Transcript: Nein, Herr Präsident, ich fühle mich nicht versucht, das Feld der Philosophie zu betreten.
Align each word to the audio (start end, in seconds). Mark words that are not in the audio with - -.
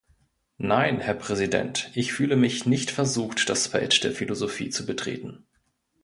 Nein, 0.57 0.99
Herr 0.99 1.13
Präsident, 1.13 1.91
ich 1.93 2.11
fühle 2.11 2.35
mich 2.35 2.65
nicht 2.65 2.89
versucht, 2.89 3.47
das 3.49 3.67
Feld 3.67 4.03
der 4.03 4.11
Philosophie 4.11 4.71
zu 4.71 4.87
betreten. 4.87 5.45